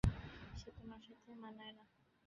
[0.55, 1.83] সে তোমার সাথে মানায় না।